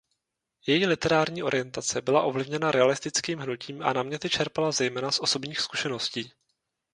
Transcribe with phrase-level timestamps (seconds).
[0.67, 6.31] Její literární orientace byla ovlivněna realistickým hnutím a náměty čerpala zejména z osobních zkušeností.